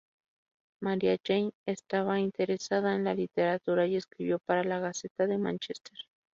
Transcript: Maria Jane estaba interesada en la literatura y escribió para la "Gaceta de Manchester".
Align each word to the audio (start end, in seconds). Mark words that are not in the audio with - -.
Maria 0.81 1.15
Jane 1.23 1.51
estaba 1.67 2.19
interesada 2.19 2.95
en 2.95 3.03
la 3.03 3.13
literatura 3.13 3.85
y 3.85 3.97
escribió 3.97 4.39
para 4.39 4.63
la 4.63 4.79
"Gaceta 4.79 5.27
de 5.27 5.37
Manchester". 5.37 5.95